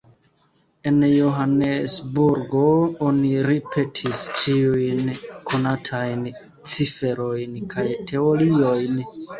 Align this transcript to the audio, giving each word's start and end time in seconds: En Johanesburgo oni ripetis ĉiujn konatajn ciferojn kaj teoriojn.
En 0.91 0.95
Johanesburgo 1.09 2.63
oni 3.09 3.35
ripetis 3.49 4.25
ĉiujn 4.41 5.15
konatajn 5.53 6.29
ciferojn 6.75 7.65
kaj 7.77 7.91
teoriojn. 8.13 9.03